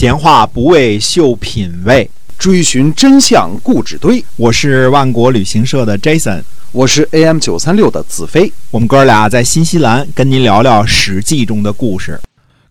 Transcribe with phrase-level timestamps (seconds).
[0.00, 4.24] 闲话不为秀品味，追寻真相故纸堆。
[4.36, 6.42] 我是万国旅行社的 Jason，
[6.72, 8.50] 我是 AM 九三六的子飞。
[8.70, 12.18] 我们哥俩在新西兰跟您聊聊《史记》中的故事。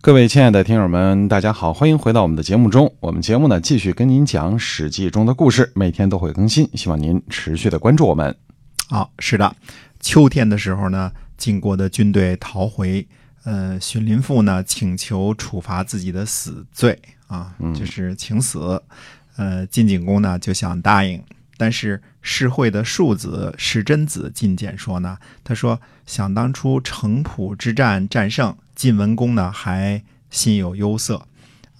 [0.00, 2.92] 各位亲爱的听友们，大家好，欢迎回到我们的节目中。
[2.98, 8.34] 我们节目呢，继续跟您讲《史记》中的故事，每天都会更新，希望您持续的关注我们。
[8.88, 9.54] 好，是的，
[10.00, 13.06] 秋天的时候呢，晋国的军队逃回。
[13.44, 16.98] 呃，荀林父呢请求处罚自己的死罪
[17.30, 18.82] 啊，就是请死。
[19.36, 21.22] 呃，晋景公呢就想答应，
[21.56, 31.26] 但是世会的庶子世真子进谏说呢，他说想当初城濮之战战胜晋文公呢，还心有忧色。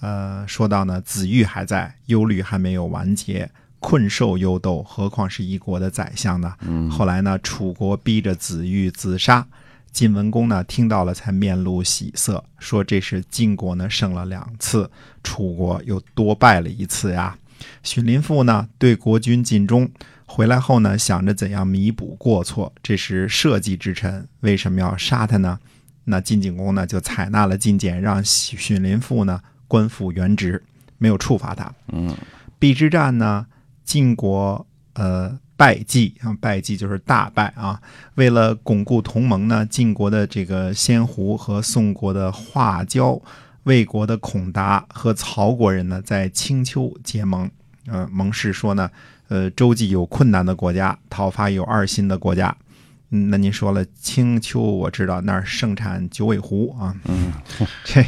[0.00, 6.54] 呃，说到呢，子玉还在，忧虑还没有完结，困兽犹斗，何况是一国的宰相呢？
[6.90, 9.46] 后来呢，楚国逼着子玉自杀。
[9.92, 14.90] 晋文公呢，听到了才面露喜色，说这是晋国呢胜了两次，
[15.22, 17.36] 楚国又多败了一次呀。
[17.82, 19.90] 荀林父呢对国君尽忠，
[20.24, 25.58] 回来后呢想着怎样弥补过错，这是社稷之臣，为什么要杀他呢？
[26.04, 30.62] 那晋景公呢就采纳了进谏，让荀林父呢官复原职，
[30.98, 31.72] 没有处罚他。
[31.88, 32.16] 嗯，
[32.58, 33.46] 邲之战呢，
[33.84, 35.38] 晋国呃。
[35.60, 37.78] 败绩啊，败绩就是大败啊！
[38.14, 43.20] 为了巩固同盟呢，晋国的这个先胡和宋国的华交、
[43.64, 47.50] 魏国的孔达和曹国人呢，在青丘结盟。
[47.88, 48.90] 嗯，盟誓说呢，
[49.28, 52.56] 呃，周济有困难的国家，讨伐有二心的国家。
[53.12, 56.94] 嗯，那您说了青丘，我知道那儿盛产九尾狐啊。
[57.06, 57.32] 嗯，
[57.84, 58.04] 这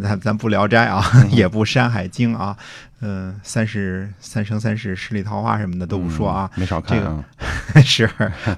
[0.00, 2.56] 咱咱不聊斋啊，也不山海经啊。
[3.00, 6.50] 嗯，三世三生三世十里桃花什么的都不说啊。
[6.54, 7.24] 没少看啊。
[7.74, 8.10] 这 个是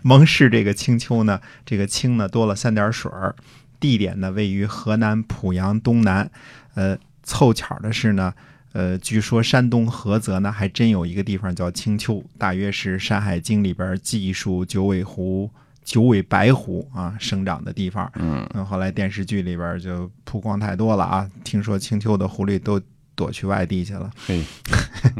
[0.02, 3.34] 蒙氏这个青丘呢，这个青呢多了三点水儿，
[3.80, 6.30] 地点呢位于河南濮阳东南。
[6.74, 8.32] 呃，凑巧的是呢，
[8.74, 15.50] 呃，据说山东菏泽呢还真有一个地方叫青丘，大约是山海经里边记述九尾狐。
[15.84, 18.10] 九尾白狐啊，生长的地方。
[18.16, 21.28] 嗯，后来电视剧里边就曝光太多了啊。
[21.42, 22.80] 听说青丘的狐狸都
[23.14, 24.10] 躲去外地去了。
[24.26, 24.44] 嘿，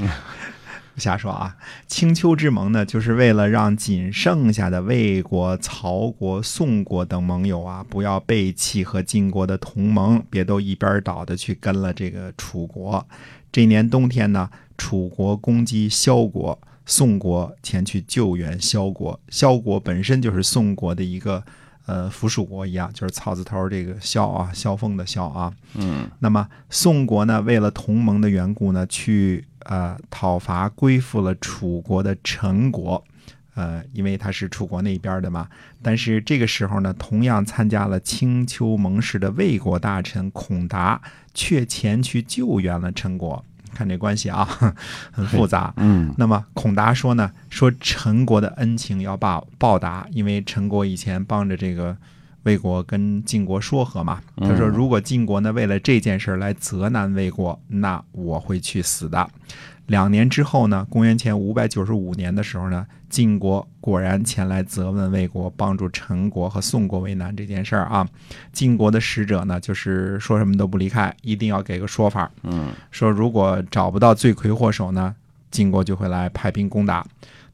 [0.97, 1.57] 瞎说啊！
[1.87, 13.07] 青丘之盟呢，就是为了让仅剩下的魏国、曹国、宋国等盟友啊，不要背弃和晋国的同盟，别都一边倒的去跟了这个楚国。
[13.51, 16.59] 这年冬天呢，楚国攻击萧国。
[16.87, 21.45] 宋国前去救援萧国，萧国本身就是宋国的一个
[21.87, 25.53] 呃附属国一样，就是草字头这个萧啊，萧峰的萧啊。
[25.75, 33.05] 嗯，那么宋国呢，为了同盟的缘故呢，去呃讨伐归附了楚国的陈国，
[33.55, 35.47] 呃，因为他是楚国那边的嘛。
[35.83, 41.01] 但是这个时候呢，同样参加了青丘盟誓的魏国大臣孔达，
[41.35, 43.45] 却前去救援了陈国。
[43.75, 44.45] 看这关系啊，
[45.13, 45.73] 很复杂。
[45.77, 51.97] 嗯，那么孔达说呢，说陈国的恩情要报报答，因为陈国以前帮着这个
[52.45, 54.21] 魏国跟晋国说和嘛。
[54.37, 59.29] 他说，如果晋国呢为了这件事来责难魏国，那我会去死的。
[59.87, 68.07] 两年之后呢，公元前五百九十五年的时候呢，晋国果然前来责问魏国，帮助陈国和宋国为难这件事儿啊。
[68.53, 72.31] 晋国的使者呢，就是说什么都不离开，一定要给个说法。
[72.45, 75.13] 嗯，说如果找不到罪魁祸首呢，
[75.51, 77.05] 晋国就会来派兵攻打。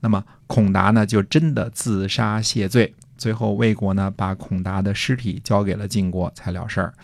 [0.00, 2.94] 那么孔达呢，就真的自杀谢罪。
[3.16, 6.94] 最后魏国呢，把孔达的尸体交给了晋国，才了事儿。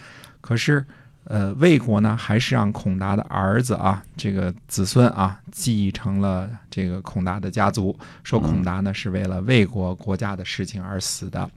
[0.40, 0.84] 可是。
[1.26, 7.96] 呃，魏国呢，还是让孔达的儿子啊，这个子孙啊，继承了这个孔达的家族。
[8.24, 11.48] 说孔达呢，是为了魏国国家的事情而死的。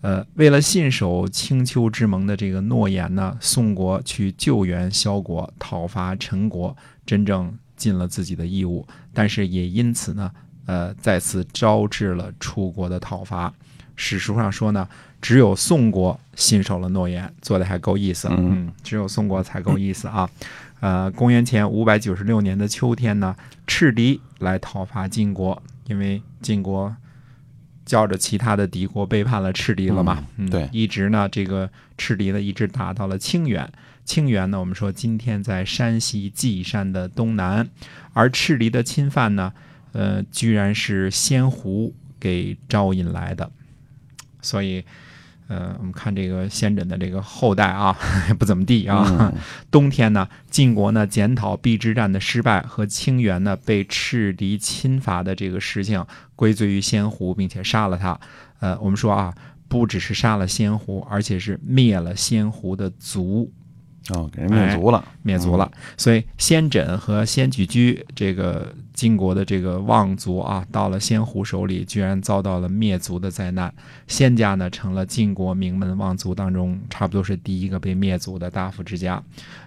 [0.00, 8.84] 呃，为了信守青丘之盟的这个诺言呢，宋国去救援萧国，讨伐陈国，真正尽了自己的义务。
[9.14, 10.28] 但是也因此呢，
[10.66, 13.54] 呃，再次招致了楚国的讨伐。
[13.98, 14.88] 史书上说呢。
[15.20, 18.28] 只有宋国信守了诺言，做的还够意思。
[18.30, 20.30] 嗯，只有宋国才够意思啊。
[20.78, 23.34] 呃，公元前五百九十六年的秋天呢，
[23.66, 26.94] 赤狄来讨伐晋国，因为晋国
[27.84, 30.24] 叫着其他的敌国背叛了赤狄了嘛。
[30.36, 33.68] 嗯，对，一直呢，这个赤狄呢一直打到了清远。
[34.04, 37.68] 清远呢，我们说今天在山西稷山的东南，
[38.12, 39.52] 而赤狄的侵犯呢，
[39.90, 43.50] 呃，居然是先胡给招引来的，
[44.48, 44.82] 所以。
[45.50, 47.96] 呃，我们看这个先轸的这个后代啊，
[48.38, 49.32] 不怎么地啊。
[49.70, 56.04] 冬天呢，晋国呢检讨邲之战的失败和清源呢被赤敌侵伐的这个事情，
[56.36, 58.20] 归罪于先胡，并且杀了他。
[58.60, 59.34] 呃，我们说啊，
[59.68, 63.50] 不只是杀了先胡，而且是灭了先胡的族。
[64.10, 65.70] 哦，给人灭族了，灭族了。
[65.96, 73.72] 所以先轸和先举居这个晋国的这个望族啊，到了先胡手里，居然遭到了灭族的灾难。
[74.06, 79.22] 先家呢，成了晋国名门望族当中差不多是第一个被灭族的大夫之家。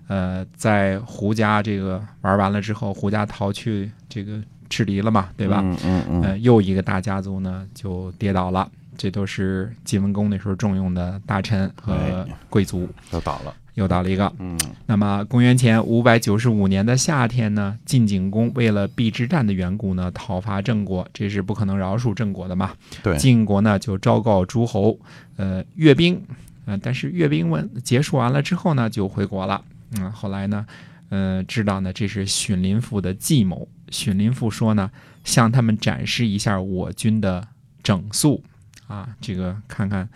[0.07, 5.62] 呃，在胡家这个玩完了之后，胡家逃去这个赤离了嘛，对吧？
[5.63, 8.68] 嗯嗯嗯，呃，又一个大家族呢就跌倒了。
[8.98, 13.56] 这都是晋文公那时候重用的大臣和贵族，都倒了。
[13.76, 22.74] 又到了一个，嗯，那么公元前五百九十五年的夏天呢，晋景公为了避之战的缘故呢，讨伐郑国，这是不可能饶恕郑国的嘛。
[23.02, 25.00] 对，晋国呢就昭告诸侯，
[25.38, 26.22] 呃，阅兵，
[26.66, 29.64] 呃，但是阅兵完结束完了之后呢，就回国了。
[29.98, 30.66] 嗯，后来呢，
[31.08, 33.68] 呃，知道呢这是荀林父的计谋。
[33.90, 34.92] 荀林父说呢，
[35.24, 37.48] 向他们展示一下我军的
[37.82, 38.44] 整肃，
[38.88, 40.10] 啊，这个看看，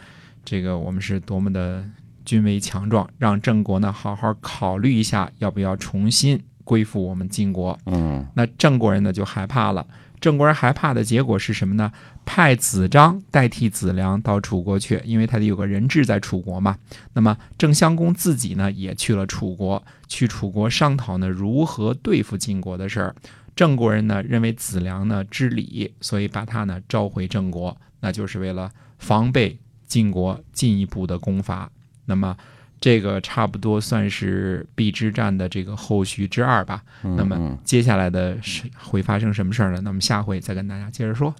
[0.44, 1.86] 这个我们是多么的。
[2.26, 7.78] 军威强壮，让郑国呢好好考虑一下，要不要重新归附我们晋国？
[7.86, 9.86] 嗯，那郑国人呢就害怕了。
[10.20, 11.92] 郑国人害怕的结果是什么呢？
[12.26, 16.78] 派子张代替子良到楚国去，因为他得有个人质在楚国嘛。
[17.14, 23.16] 那么郑襄公自己呢也去了楚国，去楚国商讨呢如何对付晋国的事儿。
[23.56, 31.70] 郑国人呢认为子良呢知礼，所以把他呢召回郑国，那就是为了防备晋国进一步的攻伐。
[32.06, 32.36] 那么，
[32.80, 36.82] 这个差不多算是邲之战的这个后续之二吧。
[37.02, 39.82] 那么接下来的是会发生什么事儿呢？
[39.82, 41.34] 那么下回再跟大家接着说。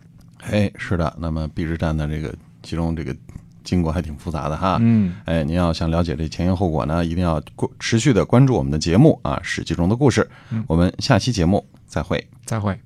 [0.44, 3.16] 哎，是的，那么邲之战的这个其中这个
[3.64, 4.78] 经过还挺复杂的哈。
[4.80, 7.42] 嗯，哎，您要想了解这前因后果呢，一定要
[7.80, 10.30] 持续的关注我们的节目啊，《史记》中的故事。
[10.68, 12.86] 我们下期节目再会，再会。